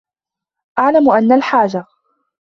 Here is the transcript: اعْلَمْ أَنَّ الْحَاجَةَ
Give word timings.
اعْلَمْ 0.79 1.11
أَنَّ 1.11 1.31
الْحَاجَةَ 1.31 1.85